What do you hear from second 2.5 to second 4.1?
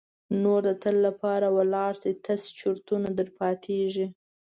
چرتونه در پاتیږي.